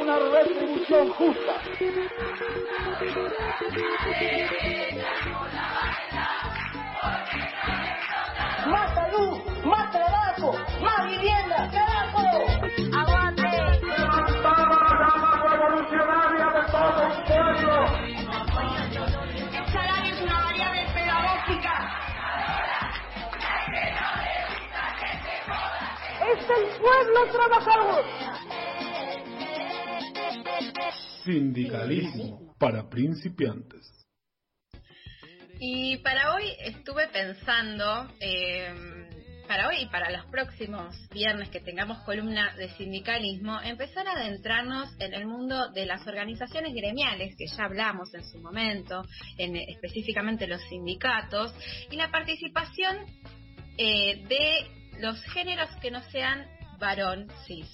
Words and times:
una 0.00 0.18
retribución 0.18 1.10
justa. 1.10 1.60
¡Más 8.66 8.94
salud! 8.94 9.38
¡Más 9.64 9.90
trabajo! 9.90 10.54
¡Más 10.80 11.06
vivienda! 11.06 11.70
¡Carajo! 11.70 12.24
¡Aguante! 12.98 13.42
revolucionaria 15.50 16.46
de 16.46 16.62
todo 16.70 17.02
pueblo! 17.26 17.74
El 19.52 19.66
salario 19.72 20.14
es 20.14 20.20
una 20.22 20.40
variable 20.40 20.86
pedagógica. 20.94 21.74
¡Es 26.32 26.50
el 26.50 26.64
pueblo 26.80 27.26
trabajador! 27.32 28.19
Sindicalismo 31.24 32.54
para 32.58 32.88
principiantes. 32.88 34.00
Y 35.58 35.98
para 35.98 36.34
hoy 36.34 36.44
estuve 36.64 37.08
pensando, 37.08 38.10
eh, 38.18 38.72
para 39.46 39.68
hoy 39.68 39.82
y 39.82 39.86
para 39.86 40.10
los 40.10 40.24
próximos 40.30 40.96
viernes 41.10 41.50
que 41.50 41.60
tengamos 41.60 41.98
columna 42.04 42.54
de 42.56 42.70
sindicalismo, 42.70 43.60
empezar 43.60 44.08
a 44.08 44.12
adentrarnos 44.12 44.88
en 44.98 45.12
el 45.12 45.26
mundo 45.26 45.68
de 45.72 45.84
las 45.84 46.06
organizaciones 46.06 46.72
gremiales, 46.72 47.34
que 47.36 47.46
ya 47.46 47.64
hablamos 47.64 48.14
en 48.14 48.24
su 48.24 48.38
momento, 48.38 49.04
en, 49.36 49.56
específicamente 49.56 50.46
los 50.46 50.62
sindicatos, 50.70 51.52
y 51.90 51.96
la 51.96 52.10
participación 52.10 52.96
eh, 53.76 54.24
de 54.28 55.00
los 55.00 55.22
géneros 55.24 55.68
que 55.82 55.90
no 55.90 56.00
sean 56.10 56.46
varón 56.78 57.28
cis. 57.46 57.68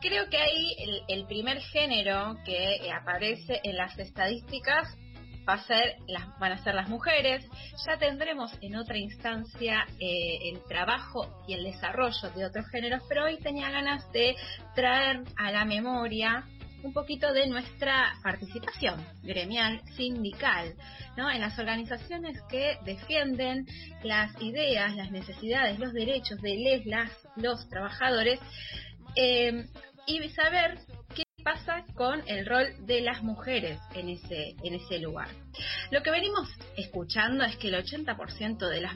Creo 0.00 0.28
que 0.28 0.36
ahí 0.36 1.04
el, 1.08 1.26
primer 1.26 1.60
género 1.60 2.36
que 2.44 2.76
eh, 2.76 2.92
aparece 2.92 3.60
en 3.64 3.76
las 3.76 3.98
estadísticas 3.98 4.88
va 5.48 5.54
a 5.54 5.64
ser 5.64 5.96
las, 6.06 6.38
van 6.38 6.52
a 6.52 6.62
ser 6.62 6.74
las 6.74 6.88
mujeres. 6.88 7.44
Ya 7.86 7.98
tendremos 7.98 8.52
en 8.60 8.76
otra 8.76 8.98
instancia 8.98 9.86
eh, 9.98 10.50
el 10.52 10.62
trabajo 10.68 11.42
y 11.48 11.54
el 11.54 11.64
desarrollo 11.64 12.30
de 12.36 12.44
otros 12.44 12.66
géneros, 12.70 13.02
pero 13.08 13.24
hoy 13.24 13.38
tenía 13.38 13.70
ganas 13.70 14.10
de 14.12 14.36
traer 14.74 15.22
a 15.36 15.50
la 15.50 15.64
memoria 15.64 16.44
un 16.82 16.92
poquito 16.92 17.32
de 17.32 17.46
nuestra 17.48 18.14
participación 18.22 19.04
gremial, 19.22 19.80
sindical, 19.96 20.74
¿no? 21.16 21.30
En 21.30 21.40
las 21.40 21.58
organizaciones 21.58 22.38
que 22.48 22.76
defienden 22.84 23.66
las 24.04 24.30
ideas, 24.40 24.94
las 24.94 25.10
necesidades, 25.10 25.78
los 25.78 25.92
derechos 25.92 26.40
de 26.40 26.56
les, 26.56 26.86
las, 26.86 27.10
los 27.36 27.68
trabajadores, 27.68 28.38
eh, 29.16 29.66
y 30.06 30.28
saber 30.30 30.78
qué 31.14 31.24
pasa 31.44 31.84
con 31.94 32.22
el 32.26 32.46
rol 32.46 32.66
de 32.86 33.00
las 33.00 33.22
mujeres 33.22 33.78
en 33.94 34.08
ese, 34.08 34.54
en 34.62 34.74
ese 34.74 34.98
lugar. 34.98 35.28
Lo 35.90 36.02
que 36.02 36.10
venimos 36.10 36.48
escuchando 36.76 37.44
es 37.44 37.56
que 37.56 37.68
el 37.68 37.74
80% 37.74 38.68
de 38.68 38.80
las, 38.80 38.94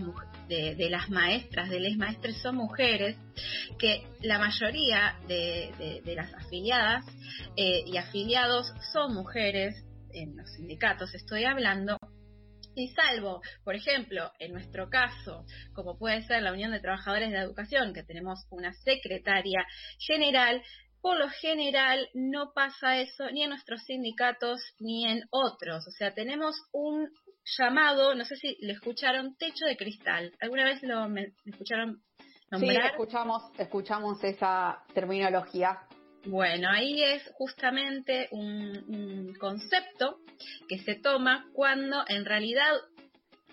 de, 0.48 0.74
de, 0.74 0.90
las 0.90 1.10
maestras, 1.10 1.70
de 1.70 1.80
les 1.80 1.96
maestres 1.96 2.40
son 2.40 2.56
mujeres, 2.56 3.16
que 3.78 4.06
la 4.20 4.38
mayoría 4.38 5.16
de, 5.28 6.02
de, 6.04 6.14
las 6.14 6.32
afiliadas 6.34 7.04
eh, 7.56 7.84
y 7.86 7.96
afiliados 7.96 8.72
son 8.92 9.14
mujeres, 9.14 9.74
en 10.14 10.36
los 10.36 10.50
sindicatos 10.50 11.14
estoy 11.14 11.44
hablando, 11.44 11.96
y 12.74 12.88
salvo, 12.88 13.42
por 13.64 13.74
ejemplo, 13.74 14.30
en 14.38 14.52
nuestro 14.52 14.88
caso, 14.88 15.44
como 15.74 15.98
puede 15.98 16.22
ser 16.22 16.42
la 16.42 16.52
Unión 16.52 16.72
de 16.72 16.80
Trabajadores 16.80 17.30
de 17.30 17.38
Educación, 17.38 17.92
que 17.92 18.02
tenemos 18.02 18.46
una 18.50 18.72
secretaria 18.72 19.64
general, 19.98 20.62
por 21.00 21.18
lo 21.18 21.28
general 21.28 22.08
no 22.14 22.52
pasa 22.54 22.98
eso 22.98 23.30
ni 23.32 23.42
en 23.42 23.50
nuestros 23.50 23.82
sindicatos 23.82 24.60
ni 24.78 25.04
en 25.04 25.22
otros. 25.30 25.86
O 25.88 25.90
sea, 25.90 26.14
tenemos 26.14 26.54
un 26.72 27.08
llamado, 27.58 28.14
no 28.14 28.24
sé 28.24 28.36
si 28.36 28.56
lo 28.60 28.72
escucharon, 28.72 29.36
techo 29.36 29.66
de 29.66 29.76
cristal. 29.76 30.32
¿Alguna 30.40 30.64
vez 30.64 30.82
lo, 30.82 31.08
me, 31.08 31.34
escucharon 31.44 32.02
nombrar? 32.50 32.82
Sí, 32.82 32.88
escuchamos, 32.92 33.42
escuchamos 33.58 34.22
esa 34.22 34.82
terminología. 34.94 35.80
Bueno, 36.24 36.68
ahí 36.70 37.02
es 37.02 37.22
justamente 37.34 38.28
un, 38.30 39.34
concepto 39.40 40.18
que 40.68 40.78
se 40.78 40.94
toma 40.94 41.48
cuando 41.52 42.04
en 42.06 42.24
realidad 42.24 42.70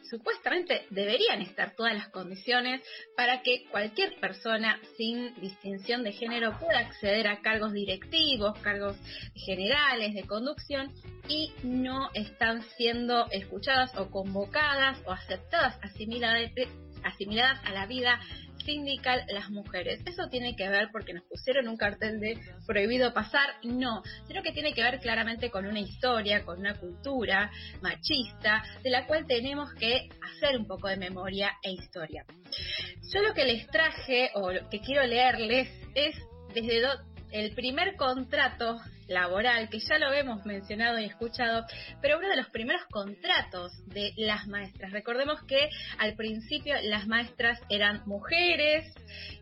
supuestamente 0.07 0.85
deberían 0.91 1.41
estar 1.41 1.75
todas 1.75 1.93
las 1.93 2.09
condiciones 2.09 2.81
para 3.15 3.41
que 3.41 3.65
cualquier 3.71 4.19
persona 4.19 4.79
sin 4.97 5.33
distinción 5.41 6.03
de 6.03 6.11
género 6.11 6.57
pueda 6.59 6.79
acceder 6.79 7.27
a 7.27 7.41
cargos 7.41 7.73
directivos, 7.73 8.57
cargos 8.59 8.97
generales 9.35 10.13
de 10.13 10.27
conducción 10.27 10.93
y 11.27 11.51
no 11.63 12.09
están 12.13 12.63
siendo 12.77 13.25
escuchadas 13.31 13.95
o 13.97 14.11
convocadas 14.11 15.01
o 15.05 15.11
aceptadas, 15.11 15.79
asimiladas, 15.81 16.51
asimiladas 17.03 17.59
a 17.65 17.71
la 17.71 17.87
vida 17.87 18.19
sindical 18.65 19.23
las 19.29 19.49
mujeres. 19.49 20.01
Eso 20.05 20.27
tiene 20.29 20.55
que 20.55 20.69
ver 20.69 20.89
porque 20.91 21.13
nos 21.13 21.23
pusieron 21.23 21.67
un 21.67 21.77
cartel 21.77 22.19
de 22.19 22.37
prohibido 22.65 23.13
pasar, 23.13 23.49
no, 23.63 24.01
sino 24.27 24.43
que 24.43 24.51
tiene 24.51 24.73
que 24.73 24.83
ver 24.83 24.99
claramente 24.99 25.49
con 25.49 25.65
una 25.65 25.79
historia, 25.79 26.43
con 26.43 26.59
una 26.59 26.75
cultura 26.75 27.51
machista, 27.81 28.63
de 28.83 28.89
la 28.89 29.07
cual 29.07 29.25
tenemos 29.27 29.73
que 29.73 30.09
hacer 30.21 30.57
un 30.57 30.67
poco 30.67 30.87
de 30.87 30.97
memoria 30.97 31.51
e 31.63 31.71
historia. 31.71 32.25
Yo 33.13 33.21
lo 33.21 33.33
que 33.33 33.45
les 33.45 33.67
traje 33.67 34.31
o 34.35 34.51
lo 34.51 34.69
que 34.69 34.79
quiero 34.79 35.05
leerles 35.05 35.69
es 35.95 36.15
desde 36.53 36.81
el 37.31 37.53
primer 37.53 37.95
contrato 37.95 38.79
laboral, 39.09 39.69
que 39.69 39.79
ya 39.79 39.97
lo 39.97 40.13
hemos 40.13 40.45
mencionado 40.45 40.99
y 40.99 41.05
escuchado, 41.05 41.65
pero 42.01 42.17
uno 42.17 42.29
de 42.29 42.37
los 42.37 42.49
primeros 42.49 42.83
contratos 42.89 43.71
de 43.87 44.13
las 44.17 44.47
maestras. 44.47 44.91
Recordemos 44.91 45.43
que 45.43 45.69
al 45.97 46.15
principio 46.15 46.75
las 46.83 47.07
maestras 47.07 47.59
eran 47.69 48.03
mujeres, 48.05 48.85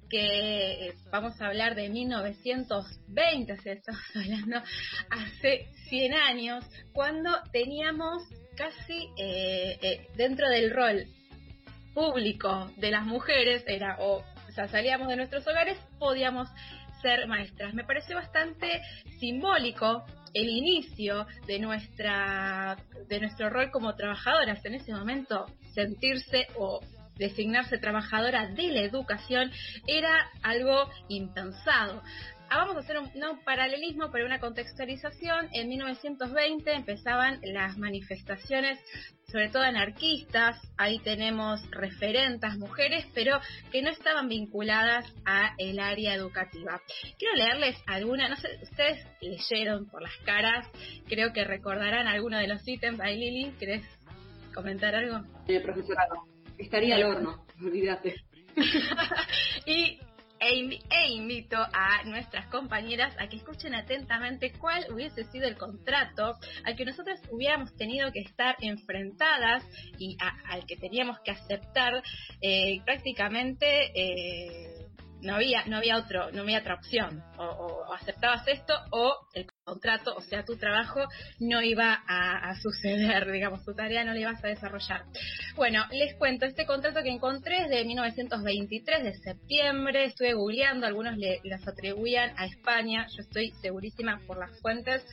que 0.09 0.93
vamos 1.11 1.39
a 1.41 1.47
hablar 1.47 1.75
de 1.75 1.89
1920, 1.89 3.53
o 3.53 3.57
sea, 3.57 3.73
estamos 3.73 4.01
hablando 4.15 4.61
hace 5.09 5.67
100 5.89 6.13
años, 6.13 6.65
cuando 6.93 7.29
teníamos 7.51 8.23
casi 8.55 9.09
eh, 9.17 9.77
eh, 9.81 10.07
dentro 10.15 10.49
del 10.49 10.71
rol 10.71 11.05
público 11.93 12.71
de 12.77 12.91
las 12.91 13.05
mujeres, 13.05 13.63
era 13.67 13.97
o, 13.99 14.19
o 14.19 14.67
salíamos 14.69 15.07
de 15.07 15.17
nuestros 15.17 15.45
hogares, 15.47 15.77
podíamos 15.99 16.47
maestras. 17.27 17.73
Me 17.73 17.83
pareció 17.83 18.15
bastante 18.15 18.81
simbólico 19.19 20.05
el 20.33 20.49
inicio 20.49 21.25
de 21.47 21.59
nuestra 21.59 22.77
de 23.07 23.19
nuestro 23.19 23.49
rol 23.49 23.71
como 23.71 23.95
trabajadoras 23.95 24.63
en 24.65 24.75
ese 24.75 24.93
momento 24.93 25.45
sentirse 25.73 26.47
o 26.57 26.81
designarse 27.15 27.77
trabajadora 27.77 28.47
de 28.47 28.67
la 28.67 28.81
educación 28.81 29.51
era 29.87 30.29
algo 30.43 30.89
impensado. 31.07 32.03
Ah, 32.49 32.59
vamos 32.59 32.77
a 32.77 32.79
hacer 32.79 32.97
un, 32.97 33.09
no, 33.15 33.33
un 33.33 33.43
paralelismo, 33.43 34.09
pero 34.11 34.25
una 34.25 34.39
contextualización. 34.39 35.49
En 35.53 35.67
1920 35.67 36.71
empezaban 36.71 37.39
las 37.43 37.77
manifestaciones, 37.77 38.79
sobre 39.29 39.49
todo 39.49 39.63
anarquistas. 39.63 40.57
Ahí 40.77 40.99
tenemos 40.99 41.59
referentas 41.71 42.57
mujeres, 42.57 43.05
pero 43.13 43.39
que 43.71 43.81
no 43.81 43.89
estaban 43.89 44.29
vinculadas 44.29 45.05
a 45.25 45.55
el 45.57 45.79
área 45.79 46.13
educativa. 46.13 46.81
Quiero 47.19 47.35
leerles 47.35 47.75
alguna, 47.85 48.29
no 48.29 48.37
sé, 48.37 48.59
ustedes 48.63 49.05
leyeron 49.19 49.89
por 49.89 50.01
las 50.01 50.15
caras, 50.25 50.67
creo 51.07 51.33
que 51.33 51.43
recordarán 51.43 52.07
alguno 52.07 52.37
de 52.37 52.47
los 52.47 52.65
ítems. 52.65 52.99
Ahí 53.01 53.19
Lili, 53.19 53.51
¿querés 53.59 53.83
comentar 54.53 54.95
algo? 54.95 55.19
Eh, 55.47 55.59
profesorado, 55.59 56.27
estaría 56.57 56.95
al 56.95 57.03
horno, 57.03 57.45
olvídate. 57.61 58.15
y 59.65 59.99
e, 60.39 60.79
e, 60.89 61.07
invito 61.09 61.57
a 61.57 62.03
nuestras 62.05 62.47
compañeras 62.47 63.15
a 63.19 63.27
que 63.27 63.37
escuchen 63.37 63.73
atentamente 63.75 64.53
cuál 64.53 64.85
hubiese 64.91 65.23
sido 65.25 65.47
el 65.47 65.57
contrato 65.57 66.37
al 66.63 66.75
que 66.75 66.85
nosotros 66.85 67.19
hubiéramos 67.31 67.75
tenido 67.75 68.11
que 68.11 68.21
estar 68.21 68.55
enfrentadas 68.59 69.63
y 69.97 70.17
al 70.49 70.65
que 70.65 70.77
teníamos 70.77 71.19
que 71.21 71.31
aceptar 71.31 72.01
eh, 72.41 72.81
prácticamente 72.85 73.91
eh, 73.95 74.86
no 75.21 75.35
había 75.35 75.65
no 75.65 75.77
había 75.77 75.97
otro 75.97 76.31
no 76.31 76.41
había 76.41 76.59
otra 76.59 76.75
opción 76.75 77.23
o, 77.37 77.93
aceptabas 77.93 78.47
esto 78.47 78.73
o 78.91 79.15
el 79.33 79.47
contrato, 79.63 80.15
o 80.15 80.21
sea, 80.21 80.45
tu 80.45 80.55
trabajo 80.55 81.01
no 81.39 81.61
iba 81.61 82.01
a, 82.07 82.49
a, 82.49 82.55
suceder, 82.55 83.29
digamos, 83.31 83.65
tu 83.65 83.73
tarea 83.73 84.03
no 84.03 84.13
la 84.13 84.19
ibas 84.19 84.43
a 84.43 84.47
desarrollar. 84.47 85.03
Bueno, 85.55 85.83
les 85.91 86.15
cuento, 86.15 86.45
este 86.45 86.65
contrato 86.65 87.03
que 87.03 87.09
encontré 87.09 87.63
es 87.63 87.69
de 87.69 87.83
1923, 87.83 89.03
de 89.03 89.13
septiembre, 89.15 90.05
estuve 90.05 90.33
googleando, 90.33 90.87
algunos 90.87 91.17
le, 91.17 91.41
las 91.43 91.67
atribuían 91.67 92.33
a 92.37 92.45
España, 92.45 93.07
yo 93.15 93.21
estoy 93.21 93.51
segurísima 93.61 94.21
por 94.25 94.37
las 94.37 94.59
fuentes, 94.61 95.05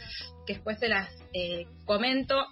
que 0.47 0.55
después 0.55 0.79
se 0.79 0.89
las 0.89 1.09
eh, 1.33 1.67
comento, 1.85 2.47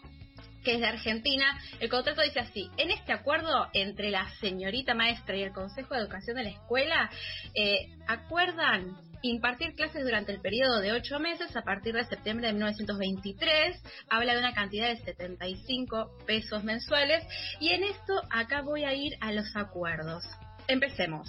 que 0.63 0.75
es 0.75 0.81
de 0.81 0.87
Argentina. 0.87 1.59
El 1.81 1.89
contrato 1.89 2.23
dice 2.23 2.41
así, 2.41 2.71
en 2.77 2.91
este 2.91 3.13
acuerdo 3.13 3.69
entre 3.73 4.11
la 4.11 4.29
señorita 4.41 4.95
maestra 4.95 5.37
y 5.37 5.43
el 5.43 5.53
Consejo 5.53 5.95
de 5.95 6.01
Educación 6.01 6.37
de 6.37 6.45
la 6.45 6.51
escuela, 6.51 7.11
eh, 7.55 7.89
acuerdan 8.07 8.97
impartir 9.23 9.75
clases 9.75 10.03
durante 10.03 10.33
el 10.33 10.41
periodo 10.41 10.81
de 10.81 10.93
ocho 10.93 11.19
meses 11.21 11.55
a 11.57 11.63
partir 11.63 11.95
de 11.95 12.05
septiembre 12.05 12.49
de 12.49 12.55
1923. 12.55 13.81
Habla 14.11 14.35
de 14.35 14.41
una 14.41 14.53
cantidad 14.53 14.89
de 14.89 14.97
75 14.97 16.19
pesos 16.27 16.65
mensuales. 16.65 17.25
Y 17.61 17.71
en 17.71 17.85
esto 17.85 18.21
acá 18.31 18.63
voy 18.63 18.85
a 18.85 18.93
ir 18.95 19.13
a 19.21 19.33
los 19.33 19.55
acuerdos. 19.57 20.25
Empecemos. 20.69 21.29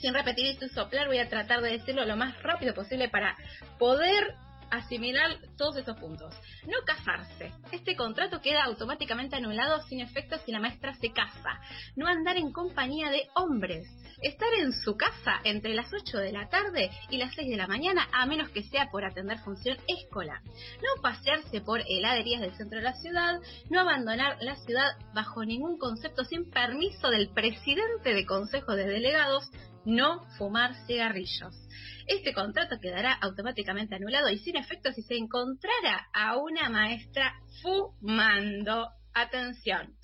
Sin 0.00 0.14
repetir 0.14 0.56
y 0.60 0.68
soplar, 0.68 1.08
voy 1.08 1.18
a 1.18 1.28
tratar 1.28 1.62
de 1.62 1.70
decirlo 1.70 2.04
lo 2.04 2.16
más 2.16 2.40
rápido 2.42 2.74
posible 2.74 3.08
para 3.08 3.36
poder 3.78 4.34
asimilar 4.70 5.38
todos 5.56 5.76
estos 5.76 5.98
puntos. 5.98 6.34
No 6.66 6.78
casarse. 6.84 7.52
Este 7.72 7.96
contrato 7.96 8.40
queda 8.40 8.64
automáticamente 8.64 9.36
anulado 9.36 9.82
sin 9.82 10.00
efecto 10.00 10.36
si 10.44 10.52
la 10.52 10.60
maestra 10.60 10.94
se 10.94 11.12
casa. 11.12 11.60
No 11.96 12.06
andar 12.06 12.36
en 12.36 12.52
compañía 12.52 13.10
de 13.10 13.28
hombres. 13.34 13.86
Estar 14.22 14.48
en 14.58 14.72
su 14.72 14.96
casa 14.96 15.40
entre 15.44 15.74
las 15.74 15.92
8 15.92 16.18
de 16.18 16.32
la 16.32 16.48
tarde 16.48 16.90
y 17.10 17.18
las 17.18 17.34
6 17.34 17.48
de 17.48 17.56
la 17.56 17.66
mañana, 17.66 18.08
a 18.12 18.26
menos 18.26 18.50
que 18.50 18.62
sea 18.62 18.88
por 18.90 19.04
atender 19.04 19.38
función 19.38 19.76
escolar. 19.86 20.40
No 20.44 21.02
pasearse 21.02 21.60
por 21.60 21.82
heladerías 21.86 22.40
del 22.40 22.56
centro 22.56 22.78
de 22.78 22.84
la 22.84 22.94
ciudad. 22.94 23.40
No 23.70 23.80
abandonar 23.80 24.38
la 24.40 24.56
ciudad 24.56 24.88
bajo 25.14 25.44
ningún 25.44 25.78
concepto 25.78 26.24
sin 26.24 26.50
permiso 26.50 27.10
del 27.10 27.28
presidente 27.28 28.14
de 28.14 28.26
consejo 28.26 28.74
de 28.74 28.86
delegados. 28.86 29.50
No 29.84 30.24
fumar 30.36 30.74
cigarrillos 30.86 31.65
este 32.06 32.32
contrato 32.32 32.78
quedará 32.80 33.14
automáticamente 33.14 33.94
anulado 33.94 34.28
y 34.30 34.38
sin 34.38 34.56
efecto 34.56 34.92
si 34.92 35.02
se 35.02 35.16
encontrara 35.16 36.08
a 36.12 36.36
una 36.36 36.68
maestra 36.68 37.34
fumando. 37.62 38.88
Atención, 39.18 39.96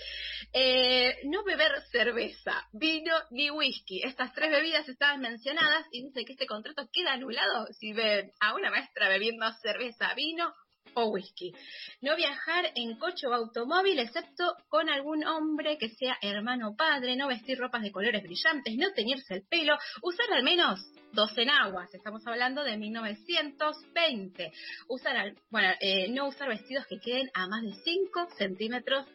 eh, 0.55 1.19
no 1.25 1.45
beber 1.45 1.71
cerveza, 1.91 2.67
vino 2.73 3.13
ni 3.31 3.51
whisky. 3.51 4.01
Estas 4.03 4.33
tres 4.33 4.51
bebidas 4.51 4.89
estaban 4.89 5.21
mencionadas 5.21 5.85
y 5.93 6.07
dice 6.07 6.25
que 6.25 6.33
este 6.33 6.47
contrato 6.47 6.89
queda 6.91 7.13
anulado 7.13 7.67
si 7.79 7.93
ven 7.93 8.33
a 8.41 8.55
una 8.55 8.71
maestra 8.71 9.11
bebiendo 9.11 9.45
cerveza, 9.61 10.15
vino 10.15 10.55
o 10.95 11.11
whisky. 11.11 11.53
No 12.01 12.17
viajar 12.17 12.71
en 12.75 12.97
coche 12.99 13.27
o 13.27 13.35
automóvil 13.35 13.99
excepto 13.99 14.57
con 14.69 14.89
algún 14.89 15.25
hombre 15.25 15.79
que 15.79 15.91
sea 15.91 16.17
hermano 16.23 16.71
o 16.71 16.77
padre, 16.77 17.17
no 17.17 17.29
vestir 17.29 17.59
ropas 17.59 17.83
de 17.83 17.93
colores 17.93 18.23
brillantes, 18.23 18.75
no 18.77 18.93
teñirse 18.93 19.35
el 19.35 19.47
pelo, 19.47 19.77
usar 20.03 20.33
al 20.33 20.43
menos 20.43 20.81
dos 21.13 21.37
enaguas, 21.37 21.93
estamos 21.95 22.27
hablando 22.27 22.65
de 22.65 22.77
1920. 22.77 24.53
Usar, 24.89 25.35
bueno, 25.51 25.69
eh, 25.81 26.09
no 26.11 26.29
usar 26.29 26.49
vestidos 26.49 26.87
que 26.87 26.99
queden 26.99 27.31
a 27.35 27.47
más 27.47 27.63
de 27.63 27.73
5 27.85 28.29
centímetros 28.37 29.07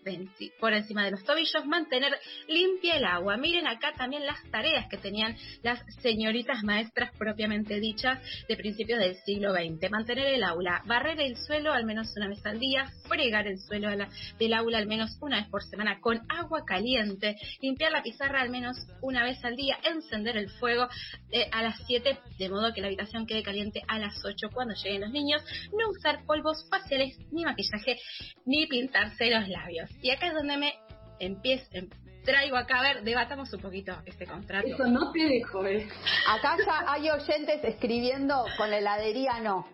por 0.60 0.74
encima 0.74 1.06
de 1.06 1.12
los 1.12 1.24
tobillos, 1.24 1.66
mantener 1.66 2.18
limpia 2.48 2.98
el 2.98 3.06
agua. 3.06 3.38
Miren 3.38 3.68
acá 3.68 3.94
también 3.98 4.26
las 4.26 4.42
tareas 4.52 4.88
que 4.90 4.98
tenían 4.98 5.36
las 5.64 5.80
señoritas 6.02 6.64
maestras 6.64 7.12
propiamente 7.18 7.80
dichas 7.80 8.20
de 8.48 8.56
principios 8.56 9.00
del 9.00 9.16
siglo 9.24 9.54
XX. 9.54 9.90
Mantener 9.90 10.28
el 10.28 10.44
aula, 10.44 10.84
barrer 10.86 11.20
el 11.20 11.36
suelo 11.38 11.74
al 11.74 11.86
menos 11.86 12.14
una 12.16 12.28
vez 12.28 12.46
al 12.46 12.60
día, 12.60 12.86
fregar 13.08 13.48
el 13.48 13.60
suelo 13.60 13.90
del 14.40 14.54
aula 14.54 14.78
al 14.78 14.88
menos 14.88 15.18
una 15.22 15.38
vez 15.40 15.50
por 15.50 15.64
semana 15.64 16.00
con 16.00 16.20
agua 16.30 16.64
caliente, 16.66 17.36
limpiar 17.62 17.92
la 17.92 18.04
pizarra 18.04 18.42
al 18.42 18.50
menos 18.50 18.78
una 19.02 19.24
vez 19.24 19.44
al 19.44 19.56
día, 19.56 19.78
encender 19.84 20.38
el 20.38 20.50
fuego 20.52 20.88
eh, 21.32 21.50
a 21.52 21.64
las 21.64 21.80
de 21.88 22.50
modo 22.50 22.74
que 22.74 22.82
la 22.82 22.88
habitación 22.88 23.26
quede 23.26 23.44
caliente 23.44 23.82
a 23.88 23.98
las 24.00 24.24
8 24.24 24.50
cuando 24.54 24.74
lleguen 24.76 25.02
los 25.02 25.12
niños, 25.12 25.42
no 25.72 25.90
usar 25.90 26.26
polvos 26.26 26.68
faciales, 26.70 27.18
ni 27.32 27.46
maquillaje, 27.46 28.00
ni 28.46 28.68
pintarse 28.68 29.30
los 29.30 29.48
labios. 29.48 29.90
Y 30.02 30.12
acá 30.12 30.28
es 30.28 30.34
donde 30.34 30.58
me 30.58 30.74
empiezo, 31.20 31.66
em, 31.72 31.90
traigo 32.24 32.58
acá, 32.58 32.80
a 32.80 32.82
ver, 32.82 33.04
debatamos 33.04 33.52
un 33.54 33.62
poquito 33.62 33.94
este 34.06 34.26
contrato. 34.26 34.68
Eso 34.68 34.86
no 34.88 35.12
te 35.12 35.24
dejo, 35.24 35.66
eh. 35.66 35.88
Acá 36.28 36.58
ya 36.66 36.92
hay 36.92 37.10
oyentes 37.10 37.64
escribiendo 37.64 38.46
con 38.58 38.70
la 38.70 38.80
heladería 38.80 39.40
no. 39.40 39.66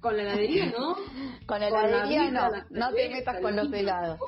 Con 0.00 0.16
la 0.16 0.22
heladería 0.22 0.66
no. 0.66 0.96
con 1.46 1.60
la 1.60 1.68
heladería 1.68 2.30
no. 2.30 2.50
No 2.70 2.92
te 2.92 3.08
metas 3.08 3.40
con 3.40 3.56
los 3.56 3.72
helados. 3.72 4.20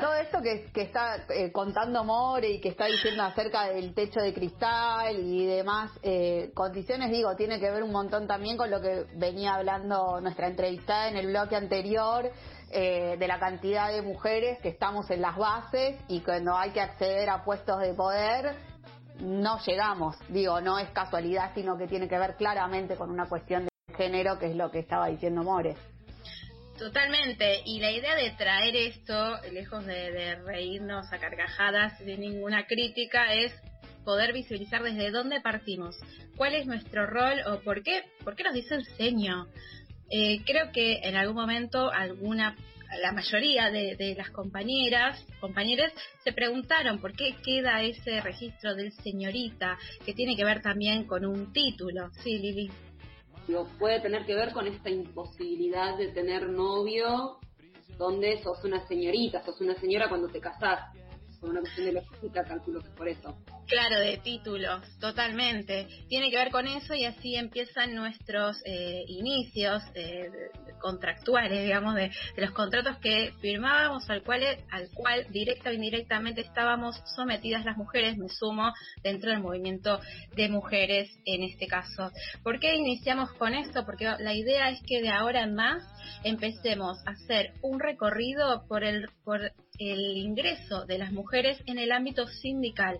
Todo 0.00 0.14
esto 0.14 0.40
que, 0.40 0.70
que 0.72 0.82
está 0.82 1.26
eh, 1.28 1.52
contando 1.52 2.02
More 2.02 2.48
y 2.48 2.60
que 2.60 2.70
está 2.70 2.86
diciendo 2.86 3.22
acerca 3.22 3.68
del 3.68 3.94
techo 3.94 4.20
de 4.20 4.32
cristal 4.32 5.18
y 5.18 5.44
demás 5.44 5.90
eh, 6.02 6.50
condiciones, 6.54 7.10
digo, 7.10 7.36
tiene 7.36 7.60
que 7.60 7.70
ver 7.70 7.82
un 7.82 7.92
montón 7.92 8.26
también 8.26 8.56
con 8.56 8.70
lo 8.70 8.80
que 8.80 9.04
venía 9.16 9.54
hablando 9.54 10.18
nuestra 10.20 10.48
entrevistada 10.48 11.08
en 11.08 11.16
el 11.16 11.26
bloque 11.26 11.56
anterior, 11.56 12.30
eh, 12.70 13.16
de 13.18 13.28
la 13.28 13.38
cantidad 13.38 13.92
de 13.92 14.02
mujeres 14.02 14.58
que 14.60 14.70
estamos 14.70 15.10
en 15.10 15.20
las 15.20 15.36
bases 15.36 15.96
y 16.08 16.20
cuando 16.22 16.56
hay 16.56 16.70
que 16.70 16.80
acceder 16.80 17.28
a 17.28 17.44
puestos 17.44 17.78
de 17.80 17.92
poder, 17.94 18.56
no 19.20 19.58
llegamos. 19.64 20.16
Digo, 20.28 20.60
no 20.60 20.78
es 20.78 20.88
casualidad, 20.90 21.52
sino 21.54 21.76
que 21.76 21.86
tiene 21.86 22.08
que 22.08 22.18
ver 22.18 22.34
claramente 22.36 22.96
con 22.96 23.10
una 23.10 23.28
cuestión 23.28 23.66
de 23.66 23.94
género, 23.94 24.38
que 24.38 24.46
es 24.46 24.56
lo 24.56 24.70
que 24.70 24.80
estaba 24.80 25.06
diciendo 25.08 25.42
More. 25.42 25.76
Totalmente, 26.78 27.62
y 27.64 27.78
la 27.78 27.92
idea 27.92 28.16
de 28.16 28.32
traer 28.32 28.74
esto, 28.74 29.40
lejos 29.52 29.86
de, 29.86 30.34
reírnos 30.44 31.12
a 31.12 31.18
carcajadas 31.18 31.98
de 32.04 32.18
ninguna 32.18 32.66
crítica, 32.66 33.32
es 33.32 33.52
poder 34.04 34.32
visualizar 34.32 34.82
desde 34.82 35.12
dónde 35.12 35.40
partimos, 35.40 35.96
cuál 36.36 36.54
es 36.54 36.66
nuestro 36.66 37.06
rol 37.06 37.40
o 37.46 37.60
por 37.60 37.82
qué, 37.84 38.02
por 38.24 38.34
qué 38.34 38.42
nos 38.42 38.54
dice 38.54 38.74
el 38.74 38.84
seño. 38.96 39.46
Eh, 40.10 40.42
creo 40.44 40.72
que 40.72 40.98
en 41.04 41.14
algún 41.14 41.36
momento 41.36 41.90
alguna, 41.92 42.56
la 43.00 43.12
mayoría 43.12 43.70
de, 43.70 43.94
de 43.94 44.16
las 44.16 44.30
compañeras, 44.30 45.24
compañeros 45.40 45.92
se 46.24 46.32
preguntaron 46.32 46.98
por 46.98 47.14
qué 47.14 47.36
queda 47.44 47.82
ese 47.82 48.20
registro 48.20 48.74
del 48.74 48.92
señorita, 48.92 49.78
que 50.04 50.12
tiene 50.12 50.36
que 50.36 50.44
ver 50.44 50.60
también 50.60 51.04
con 51.04 51.24
un 51.24 51.52
título. 51.52 52.10
Sí, 52.24 52.36
Lili 52.38 52.68
puede 53.78 54.00
tener 54.00 54.24
que 54.24 54.34
ver 54.34 54.52
con 54.52 54.66
esta 54.66 54.90
imposibilidad 54.90 55.96
de 55.96 56.08
tener 56.08 56.48
novio 56.48 57.38
donde 57.98 58.42
sos 58.42 58.62
una 58.64 58.86
señorita, 58.86 59.44
sos 59.44 59.60
una 59.60 59.74
señora 59.76 60.08
cuando 60.08 60.28
te 60.28 60.40
casás. 60.40 60.80
Por 61.40 61.50
una 61.50 61.60
cuestión 61.60 61.86
de 61.86 61.92
logística, 61.92 62.42
calculo 62.42 62.80
que 62.80 62.88
por 62.90 63.06
eso. 63.06 63.36
Claro, 63.66 64.00
de 64.00 64.16
títulos, 64.16 64.98
totalmente. 64.98 65.86
Tiene 66.08 66.30
que 66.30 66.36
ver 66.36 66.50
con 66.50 66.66
eso 66.66 66.94
y 66.94 67.04
así 67.04 67.36
empiezan 67.36 67.94
nuestros 67.94 68.56
eh, 68.64 69.04
inicios 69.08 69.82
eh, 69.94 70.30
contractuales, 70.80 71.62
digamos, 71.62 71.94
de, 71.94 72.10
los 72.36 72.50
contratos 72.52 72.98
que 72.98 73.32
firmábamos, 73.40 74.08
al 74.10 74.22
cual, 74.22 74.42
al 74.70 74.88
cual 74.94 75.26
directa 75.30 75.70
o 75.70 75.72
indirectamente 75.72 76.42
estábamos 76.42 77.00
sometidas 77.16 77.64
las 77.64 77.76
mujeres, 77.76 78.16
me 78.16 78.28
sumo 78.28 78.72
dentro 79.02 79.30
del 79.30 79.40
movimiento 79.40 80.00
de 80.36 80.48
mujeres 80.48 81.10
en 81.24 81.42
este 81.42 81.66
caso. 81.66 82.10
¿Por 82.42 82.60
qué 82.60 82.74
iniciamos 82.74 83.32
con 83.32 83.54
esto? 83.54 83.84
Porque 83.84 84.04
la 84.18 84.34
idea 84.34 84.70
es 84.70 84.80
que 84.86 85.02
de 85.02 85.10
ahora 85.10 85.42
en 85.42 85.54
más 85.54 85.82
empecemos 86.22 86.98
a 87.06 87.12
hacer 87.12 87.52
un 87.62 87.80
recorrido 87.80 88.66
por 88.68 88.84
el, 88.84 89.08
por 89.24 89.52
el 89.78 90.16
ingreso 90.16 90.84
de 90.86 90.98
las 90.98 91.12
mujeres 91.12 91.58
en 91.66 91.78
el 91.78 91.92
ámbito 91.92 92.26
sindical, 92.26 92.98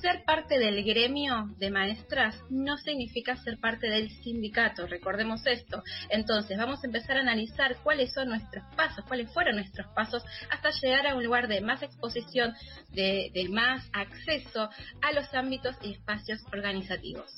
ser 0.00 0.24
parte 0.24 0.58
del 0.58 0.84
gremio 0.84 1.54
de 1.58 1.70
maestras 1.70 2.38
no 2.50 2.76
significa 2.76 3.36
ser 3.36 3.58
parte 3.58 3.88
del 3.88 4.10
sindicato, 4.22 4.86
recordemos 4.86 5.46
esto. 5.46 5.82
Entonces, 6.10 6.56
vamos 6.58 6.82
a 6.82 6.86
empezar 6.86 7.16
a 7.16 7.22
analizar 7.28 7.76
cuáles 7.82 8.12
son 8.12 8.28
nuestros 8.28 8.64
pasos, 8.76 9.04
cuáles 9.06 9.32
fueron 9.32 9.56
nuestros 9.56 9.86
pasos 9.88 10.24
hasta 10.50 10.70
llegar 10.70 11.06
a 11.06 11.14
un 11.14 11.24
lugar 11.24 11.48
de 11.48 11.60
más 11.60 11.82
exposición, 11.82 12.54
de, 12.90 13.48
más 13.50 13.88
acceso 13.92 14.68
a 15.02 15.12
los 15.12 15.32
ámbitos 15.34 15.76
y 15.82 15.92
espacios 15.92 16.40
organizativos. 16.52 17.30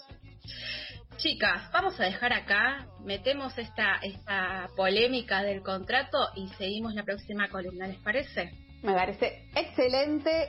Chicas, 1.17 1.71
vamos 1.73 1.99
a 1.99 2.05
dejar 2.05 2.33
acá, 2.33 2.87
metemos 3.05 3.57
esta, 3.59 3.97
esta 4.03 4.69
polémica 4.77 5.43
del 5.43 5.63
contrato 5.63 6.19
y 6.37 6.49
seguimos 6.51 6.95
la 6.95 7.03
próxima 7.03 7.49
columna, 7.49 7.89
¿les 7.89 7.99
parece? 7.99 8.53
Me 8.83 8.93
parece 8.93 9.49
excelente 9.57 10.47